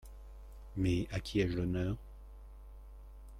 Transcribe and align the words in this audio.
Mais 0.77 1.07
à 1.11 1.19
qui 1.19 1.41
ai-je 1.41 1.55
l’honneur? 1.55 1.95